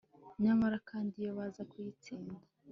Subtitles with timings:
[0.43, 2.37] nyamara kandi iyo baza kuyitsinda